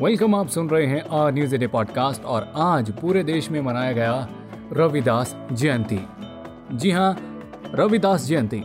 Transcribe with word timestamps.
Welcome 0.00 0.34
आप 0.34 0.48
सुन 0.48 0.68
रहे 0.70 0.86
हैं 0.86 1.02
आ 1.08 1.30
न्यूज़ 1.30 1.54
डे 1.56 1.66
पॉडकास्ट 1.66 2.24
और 2.24 2.52
आज 2.56 2.90
पूरे 2.90 3.22
देश 3.24 3.50
में 3.50 3.60
मनाया 3.60 3.92
गया 3.92 4.28
रविदास 4.72 5.34
जयंती। 5.52 6.00
जी 6.72 6.90
हाँ 6.90 7.16
रविदास 7.74 8.24
जयंती, 8.24 8.62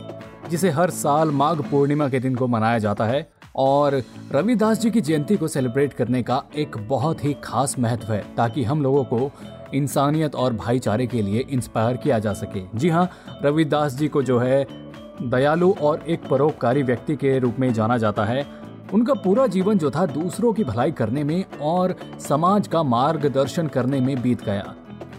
जिसे 0.50 0.70
हर 0.70 0.90
साल 0.90 1.30
माघ 1.30 1.60
पूर्णिमा 1.60 2.08
के 2.08 2.20
दिन 2.20 2.34
को 2.34 2.46
मनाया 2.46 2.78
जाता 2.78 3.04
है 3.04 3.30
और 3.56 4.02
रविदास 4.32 4.80
जी 4.80 4.90
की 4.90 5.00
जयंती 5.00 5.36
को 5.36 5.48
सेलिब्रेट 5.48 5.92
करने 5.92 6.22
का 6.22 6.42
एक 6.56 6.76
बहुत 6.88 7.24
ही 7.24 7.36
खास 7.44 7.78
महत्व 7.78 8.12
है, 8.12 8.24
ताकि 8.36 8.64
हम 8.64 8.82
लोगों 8.82 9.04
को 9.04 9.30
इंसानियत 9.74 10.34
और 10.34 10.52
भाईचारे 10.52 11.06
के 11.06 11.22
लिए 11.22 11.46
इंस्पायर 11.50 11.96
किया 11.96 12.18
जा 12.18 12.32
सके। 12.32 12.78
जी 12.78 12.88
हाँ 12.88 13.10
रविदास 13.42 13.94
जी 13.94 14.08
को 14.08 14.22
जो 14.22 14.38
है, 14.38 14.66
दयालु 15.22 15.72
और 15.72 16.04
एक 16.08 16.28
परोपकारी 16.28 16.82
व्यक्ति 16.82 17.16
के 17.16 17.38
रूप 17.38 17.56
में 17.58 17.72
जाना 17.72 17.98
जाता 17.98 18.24
है। 18.24 18.60
उनका 18.94 19.14
पूरा 19.14 19.46
जीवन 19.46 19.78
जो 19.78 19.90
था 19.90 20.04
दूसरों 20.06 20.52
की 20.52 20.64
भलाई 20.64 20.92
करने 20.92 21.24
में 21.24 21.44
और 21.62 21.94
समाज 22.20 22.68
का 22.68 22.82
मार्गदर्शन 22.82 23.66
करने 23.66 24.00
में 24.00 24.20
बीत 24.22 24.44
गया। 24.44 24.74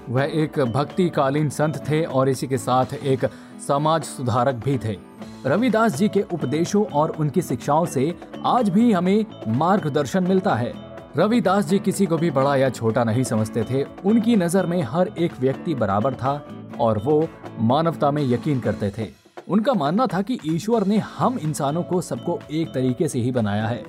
वह 0.10 0.32
एक 0.34 0.60
भक्तिकालीन 0.74 1.50
संत 1.50 1.78
थे 1.90 2.04
और 2.04 2.30
इसी 2.30 2.48
के 2.48 2.58
साथ 2.58 2.94
एक 2.94 3.26
समाज 3.68 4.04
सुधारक 4.04 4.56
भी 4.56 4.78
थे। 4.78 4.98
रविदास 5.46 5.96
जी 5.96 6.08
के 6.08 6.22
उपदेशों 6.34 6.84
और 6.86 7.10
उनकी 7.10 7.42
शिक्षाओं 7.42 7.86
से 7.86 8.14
आज 8.46 8.70
भी 8.70 8.92
हमें 8.92 9.26
मार्गदर्शन 9.48 10.24
मिलता 10.24 10.56
है। 10.56 10.74
रविदास 11.18 11.66
जी 11.66 11.80
किसी 11.80 12.06
को 12.06 12.18
भी 12.18 12.32
बड़ा 12.32 12.56
या 12.56 12.70
छोटा 12.70 13.04
नहीं 13.04 13.24
समझते 13.24 13.64
थे। 13.64 13.84
उनकी 14.06 14.36
नज़र 14.36 14.66
में 14.66 14.82
हर 14.82 15.08
एक 15.18 15.40
व्यक्ति 15.40 15.76
बराबर 15.76 16.14
था 16.14 16.42
और 16.80 16.98
वो 16.98 17.28
मानवता 17.60 18.12
में 18.12 18.24
यकीन 18.24 18.60
करते 18.60 18.90
थे। 18.98 19.21
उनका 19.50 19.74
मानना 19.74 20.08
था 20.08 20.22
कि 20.22 20.40
ईश्वर 20.46 20.86
ने 20.88 20.98
हम 20.98 21.38
इंसानों 21.38 21.84
को 21.84 22.02
सबको 22.02 22.40
एक 22.52 22.68
तरीके 22.68 23.08
से 23.08 23.20
ही 23.20 23.32
बनाया 23.32 23.68
है 23.68 23.84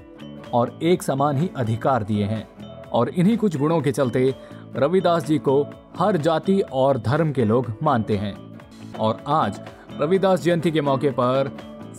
और 0.52 0.78
एक 0.82 1.02
समान 1.02 1.36
ही 1.36 1.50
अधिकार 1.56 2.02
दिए 2.02 2.24
हैं 2.24 2.48
और 2.92 3.08
इन्हीं 3.08 3.36
कुछ 3.36 3.56
गुणों 3.56 3.80
के 3.80 3.92
चलते 3.92 4.34
रविदास 4.76 5.26
जी 5.26 5.38
को 5.38 5.66
हर 5.98 6.16
जाति 6.16 6.60
और 6.60 6.98
धर्म 6.98 7.32
के 7.32 7.44
लोग 7.44 7.74
मानते 7.82 8.16
हैं। 8.16 8.60
और 9.00 9.24
आज 9.26 9.60
रविदास 10.00 10.42
जयंती 10.42 10.70
के 10.70 10.80
मौके 10.80 11.10
पर 11.10 11.56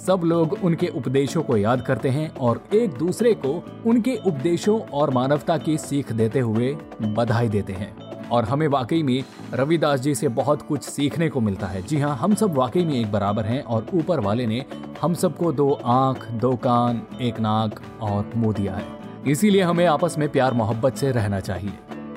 सब 0.08 0.22
लोग 0.24 0.58
उनके 0.64 0.88
उपदेशों 0.88 1.44
को 1.44 1.58
याद 1.58 1.82
करते 1.82 2.10
हैं 2.10 2.36
और 2.36 2.64
एक 2.74 2.94
दूसरे 2.94 3.34
को 3.34 3.64
उनके 3.86 4.16
उपदेशों 4.26 4.80
और 4.80 5.10
मानवता 5.10 5.58
की 5.58 5.78
सीख 5.78 6.12
देते 6.12 6.40
हुए 6.40 6.78
बधाई 7.02 7.50
देते 7.50 7.74
हैं। 7.74 8.03
और 8.32 8.46
हमें 8.46 8.68
वाकई 8.68 9.04
में 9.04 9.24
रविदास 9.54 10.00
जी 10.00 10.16
से 10.16 10.28
बहुत 10.28 10.62
कुछ 10.62 10.84
सीखने 10.84 11.30
को 11.30 11.42
मिलता 11.42 11.68
है। 11.68 11.82
जी 11.82 12.00
हाँ 12.00 12.16
हम 12.16 12.36
सब 12.36 12.56
वाकई 12.56 12.86
में 12.86 12.94
एक 12.94 13.12
बराबर 13.12 13.46
हैं 13.46 13.64
और 13.64 13.86
ऊपर 13.94 14.20
वाले 14.20 14.48
ने 14.48 14.66
हम 15.02 15.14
सबको 15.14 15.52
दो 15.52 15.72
आँख 15.86 16.32
दो 16.32 16.56
कान 16.56 17.02
एक 17.22 17.40
नाक 17.40 17.82
और 18.02 18.32
मुँह 18.36 18.54
दिया 18.54 18.74
है। 18.74 18.86
इसीलिए 19.28 19.62
हमें 19.62 19.86
आपस 19.86 20.16
में 20.18 20.30
प्यार 20.30 20.54
मोहब्बत 20.54 20.96
से 20.96 21.12
रहना 21.12 21.40
चाहिए। 21.40 21.74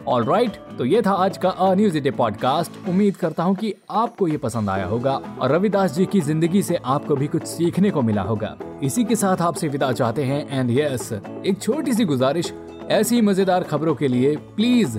ऑल 0.08 0.24
राइट 0.24 0.50
right, 0.50 0.78
तो 0.78 0.84
ये 0.84 1.02
था 1.02 1.12
आज 1.12 1.38
का 1.38 1.48
अ 1.48 1.74
न्यूज़ 1.74 1.98
डे 1.98 2.10
पॉडकास्ट 2.10 2.88
उम्मीद 2.88 3.16
करता 3.16 3.42
हूँ 3.42 3.54
कि 3.54 3.74
आपको 3.90 4.28
ये 4.28 4.36
पसंद 4.36 4.70
आया 4.70 4.86
होगा 4.86 5.20
और 5.40 5.52
रविदास 5.52 5.94
जी 5.94 6.06
की 6.06 6.20
ज़िंदगी 6.20 6.62
से 6.62 6.76
आपको 6.76 7.16
भी 7.16 7.26
कुछ 7.26 7.44
सीखने 7.44 7.90
को 7.90 8.02
मिला 8.02 8.22
होगा। 8.22 8.56
इसी 8.82 9.04
के 9.04 9.16
साथ 9.16 9.36
आपसे 9.36 9.68
विदा 9.68 9.92
चाहते 9.92 10.24
हैं। 10.24 10.58
एंड 10.58 10.70
यस 10.70 11.12
एक 11.46 11.62
छोटी 11.62 11.92
सी 11.92 12.04
गुजारिश 12.04 12.52
ऐसी 12.90 13.20
मज़ेदार 13.20 13.62
खबरों 13.62 13.94
के 13.94 14.08
लिए 14.08 14.36
please 14.36 14.98